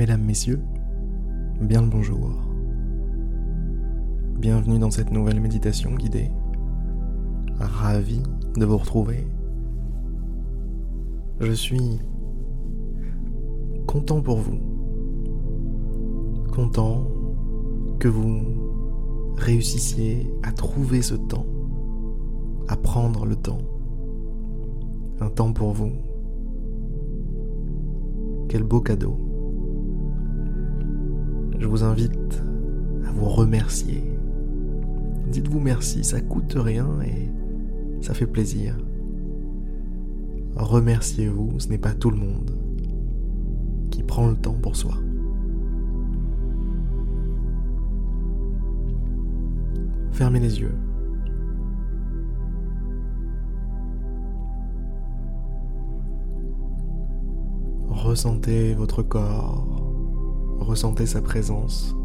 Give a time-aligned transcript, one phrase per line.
[0.00, 0.62] Mesdames, Messieurs,
[1.60, 2.30] bien le bonjour.
[4.38, 6.30] Bienvenue dans cette nouvelle méditation guidée.
[7.58, 8.22] Ravi
[8.56, 9.26] de vous retrouver.
[11.40, 12.00] Je suis
[13.86, 14.58] content pour vous.
[16.50, 17.06] Content
[17.98, 21.44] que vous réussissiez à trouver ce temps,
[22.68, 23.60] à prendre le temps.
[25.20, 25.92] Un temps pour vous.
[28.48, 29.29] Quel beau cadeau.
[31.60, 32.42] Je vous invite
[33.06, 34.02] à vous remercier.
[35.30, 37.30] Dites-vous merci, ça coûte rien et
[38.02, 38.76] ça fait plaisir.
[40.56, 42.50] Remerciez-vous, ce n'est pas tout le monde
[43.90, 44.94] qui prend le temps pour soi.
[50.12, 50.74] Fermez les yeux.
[57.88, 59.69] Ressentez votre corps,
[60.60, 61.96] ressentez sa présence.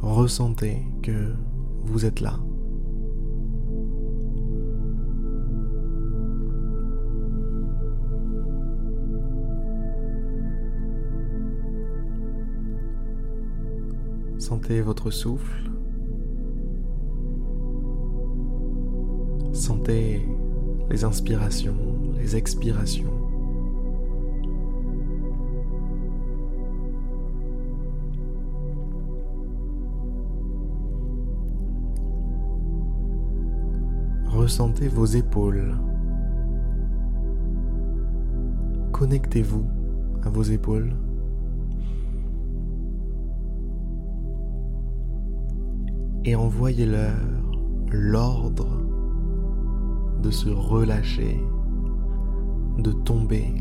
[0.00, 1.34] Ressentez que
[1.84, 2.38] vous êtes là.
[14.38, 15.70] Sentez votre souffle.
[19.52, 20.26] Sentez
[20.90, 21.76] les inspirations,
[22.16, 23.12] les expirations.
[34.26, 35.76] Ressentez vos épaules.
[38.92, 39.66] Connectez-vous
[40.22, 40.96] à vos épaules.
[46.24, 47.16] Et envoyez-leur
[47.90, 48.77] l'ordre
[50.22, 51.40] de se relâcher,
[52.78, 53.54] de tomber.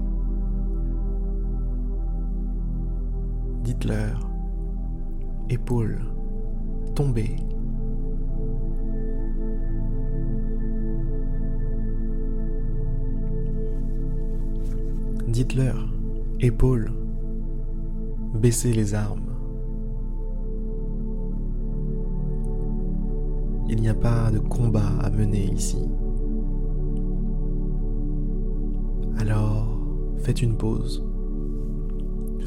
[3.63, 4.29] Dites-leur,
[5.49, 5.99] épaules,
[6.95, 7.35] tombez.
[15.27, 15.87] Dites-leur,
[16.39, 16.91] épaules,
[18.33, 19.21] baissez les armes.
[23.69, 25.89] Il n'y a pas de combat à mener ici.
[29.29, 29.67] Alors,
[30.19, 31.03] faites une pause.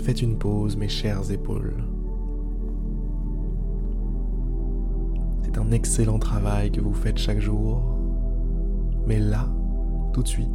[0.02, 1.74] Faites une pause, mes chères épaules.
[5.42, 7.82] C'est un excellent travail que vous faites chaque jour.
[9.06, 9.46] Mais là,
[10.14, 10.48] tout de suite,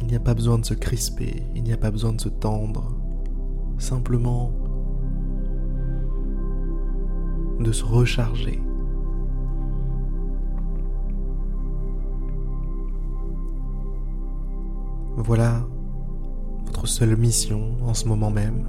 [0.00, 2.28] il n'y a pas besoin de se crisper, il n'y a pas besoin de se
[2.28, 2.96] tendre.
[3.78, 4.52] Simplement
[7.58, 8.62] de se recharger
[15.24, 15.64] Voilà
[16.64, 18.68] votre seule mission en ce moment même.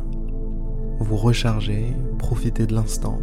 [1.00, 3.18] Vous rechargez, profitez de l'instant.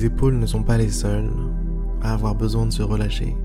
[0.00, 1.30] Les épaules ne sont pas les seules
[2.00, 3.36] à avoir besoin de se relâcher.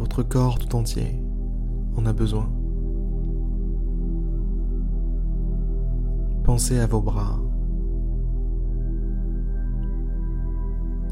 [0.00, 1.22] Votre corps tout entier
[1.96, 2.50] en a besoin.
[6.42, 7.38] Pensez à vos bras,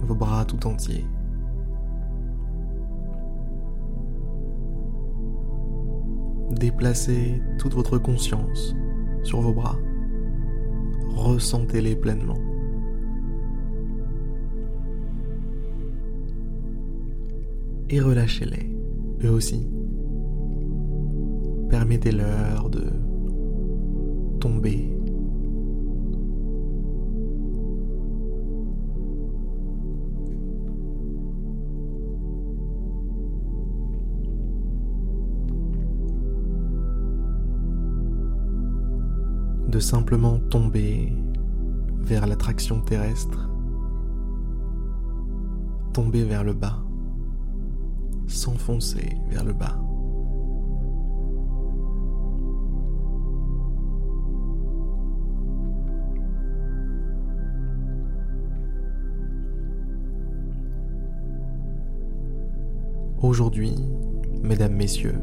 [0.03, 1.07] vos bras tout entiers.
[6.55, 8.77] Déplacez toute votre conscience
[9.25, 9.79] sur vos bras.
[11.09, 12.39] Ressentez-les pleinement.
[17.91, 18.71] Et relâchez-les,
[19.25, 19.69] eux aussi.
[21.71, 22.85] Permettez-leur de
[24.39, 24.94] tomber
[39.75, 41.13] de simplement tomber
[41.99, 43.51] vers l'attraction terrestre,
[45.93, 46.79] tomber vers le bas,
[48.29, 49.77] s'enfoncer vers le bas.
[63.21, 63.75] Aujourd'hui,
[64.41, 65.19] mesdames, messieurs,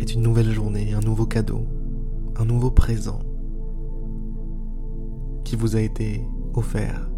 [0.00, 1.66] est une nouvelle journée, un nouveau cadeau,
[2.36, 3.20] un nouveau présent
[5.44, 7.08] qui vous a été offert.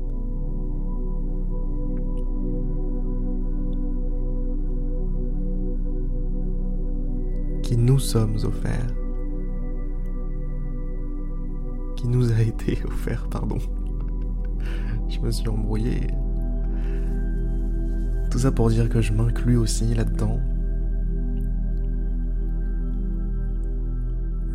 [7.69, 8.95] qui nous sommes offerts,
[11.97, 13.59] qui nous a été offert, pardon.
[15.11, 16.07] je me suis embrouillé.
[18.31, 20.41] Tout ça pour dire que je m'inclus aussi là-dedans.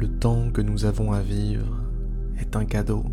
[0.04, 1.80] Le temps que nous avons à vivre
[2.38, 3.06] est un cadeau.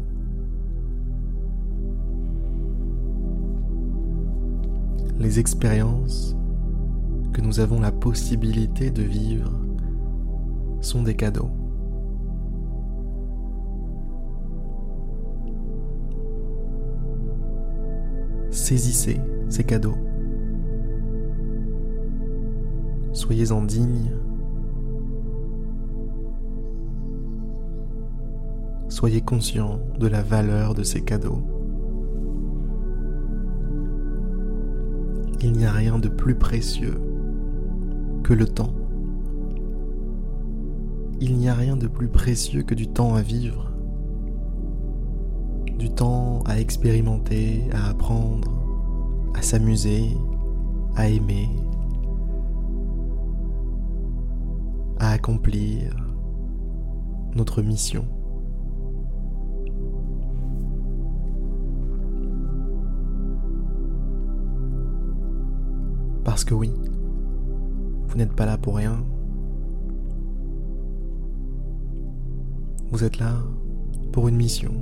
[5.20, 6.34] Les expériences
[7.32, 9.52] que nous avons la possibilité de vivre
[10.80, 11.52] sont des cadeaux.
[18.50, 19.96] Saisissez ces cadeaux.
[23.12, 24.10] Soyez-en dignes.
[29.00, 31.40] Soyez conscient de la valeur de ces cadeaux.
[35.40, 37.00] Il n'y a rien de plus précieux
[38.22, 38.74] que le temps.
[41.18, 43.72] Il n'y a rien de plus précieux que du temps à vivre
[45.78, 48.52] du temps à expérimenter, à apprendre,
[49.34, 50.14] à s'amuser,
[50.94, 51.48] à aimer,
[54.98, 55.96] à accomplir
[57.34, 58.04] notre mission.
[66.24, 66.72] Parce que oui,
[68.08, 69.04] vous n'êtes pas là pour rien.
[72.90, 73.36] Vous êtes là
[74.12, 74.72] pour une mission.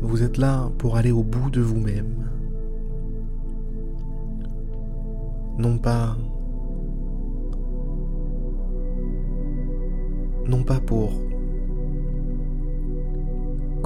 [0.00, 2.30] Vous êtes là pour aller au bout de vous-même.
[5.58, 6.16] Non pas
[10.48, 11.12] non pas pour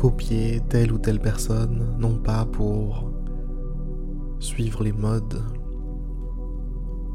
[0.05, 3.11] copier telle ou telle personne, non pas pour
[4.39, 5.43] suivre les modes,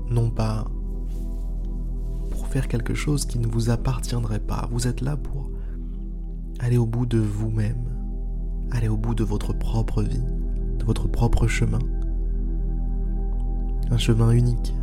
[0.10, 0.66] non pas
[2.32, 4.68] pour faire quelque chose qui ne vous appartiendrait pas.
[4.72, 5.52] Vous êtes là pour
[6.58, 7.86] aller au bout de vous-même.
[8.72, 10.24] Allez au bout de votre propre vie,
[10.80, 11.78] de votre propre chemin.
[13.92, 14.74] Un chemin unique.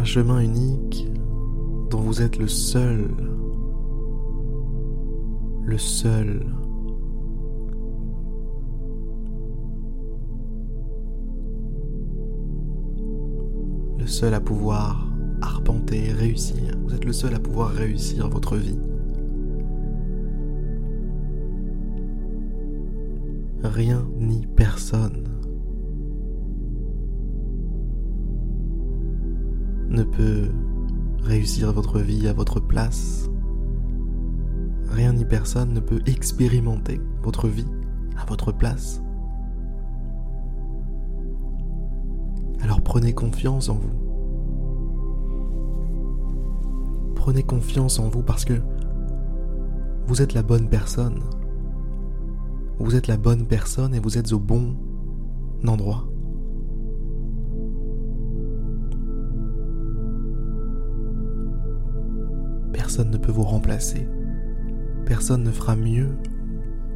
[0.00, 1.06] Un chemin unique
[1.90, 3.10] dont vous êtes le seul,
[5.62, 6.46] le seul
[13.98, 15.06] le seul à pouvoir
[15.42, 16.78] arpenter, réussir.
[16.86, 18.78] Vous êtes le seul à pouvoir réussir votre vie.
[23.62, 25.29] Rien ni personne
[29.90, 30.50] ne peut
[31.22, 33.28] réussir votre vie à votre place.
[34.88, 37.68] Rien ni personne ne peut expérimenter votre vie
[38.16, 39.02] à votre place.
[42.62, 44.10] Alors prenez confiance en vous.
[47.20, 48.54] prenez confiance en vous parce que
[50.06, 51.20] vous êtes la bonne personne.
[52.78, 54.74] Vous êtes la bonne personne et vous êtes au bon
[55.64, 56.09] endroit.
[62.90, 64.08] Personne ne peut vous remplacer.
[65.06, 66.08] Personne ne fera mieux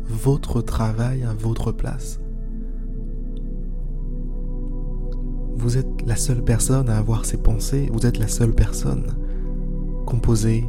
[0.08, 2.18] votre travail à votre place.
[5.54, 9.06] Vous êtes la seule personne à avoir ses pensées, vous êtes la seule personne
[10.04, 10.64] composé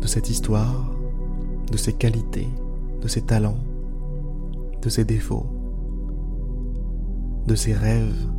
[0.00, 0.88] de cette histoire,
[1.72, 2.48] de ses qualités,
[3.02, 3.58] de ses talents,
[4.82, 5.48] de ses défauts,
[7.48, 8.30] de ses rêves.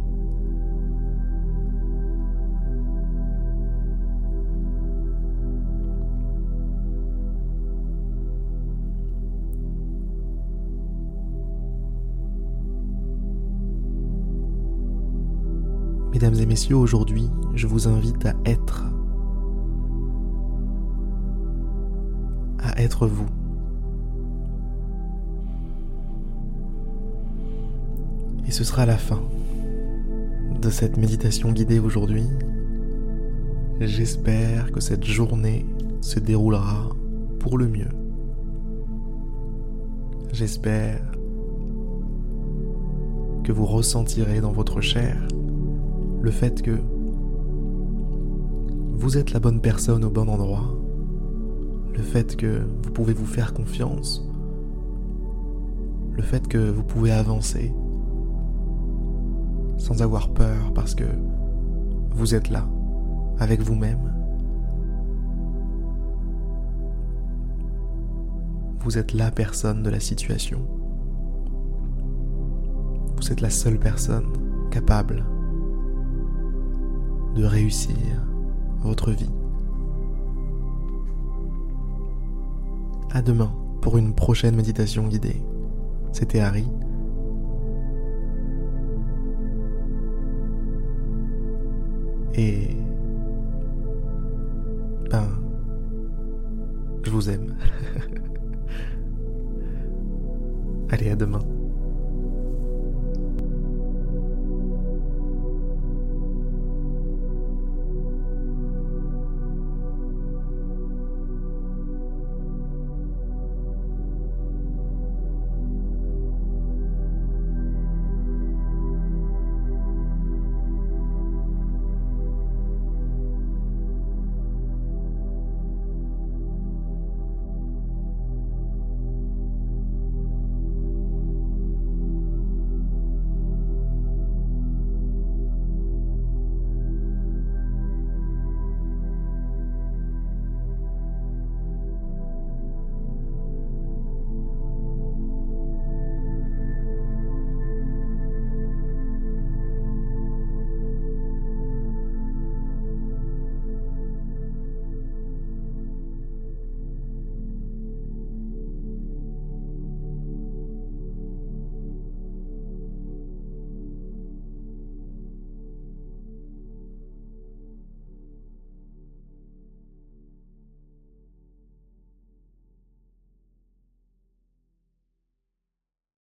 [16.16, 18.86] Mesdames et messieurs, aujourd'hui, je vous invite à être
[22.78, 23.28] être vous.
[28.48, 29.22] Et ce sera la fin
[30.62, 32.30] de cette méditation guidée aujourd'hui.
[33.82, 35.66] J'espère que cette journée
[36.00, 36.92] se déroulera
[37.40, 37.92] pour le mieux.
[43.44, 45.18] que vous ressentirez dans votre chair,
[46.26, 46.82] le fait que
[48.98, 50.76] vous êtes la bonne personne au bon endroit,
[51.94, 54.28] le fait que vous pouvez vous faire confiance,
[56.14, 57.72] le fait que vous pouvez avancer
[59.78, 61.04] sans avoir peur parce que
[62.16, 62.68] vous êtes là,
[63.38, 64.12] avec vous-même.
[68.80, 70.66] Vous êtes la personne de la situation.
[73.16, 74.34] Vous êtes la seule personne
[74.72, 75.24] capable
[77.36, 77.96] de réussir
[78.82, 79.30] votre vie.
[83.12, 83.52] À demain
[83.82, 85.44] pour une prochaine méditation guidée.
[86.12, 86.66] C'était Harry.
[92.34, 92.76] Et
[95.10, 95.28] ben
[97.04, 97.56] je vous aime.
[100.90, 101.40] Allez, à demain.